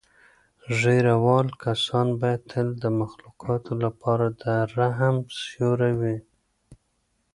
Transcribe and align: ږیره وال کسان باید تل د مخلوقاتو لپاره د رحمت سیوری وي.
ږیره 0.79 1.15
وال 1.23 1.47
کسان 1.63 2.07
باید 2.19 2.41
تل 2.51 2.67
د 2.83 2.85
مخلوقاتو 3.01 3.71
لپاره 3.83 4.25
د 4.41 4.43
رحمت 4.77 5.27
سیوری 5.41 5.93
وي. 5.99 6.17